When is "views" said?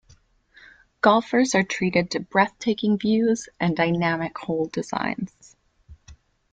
2.97-3.47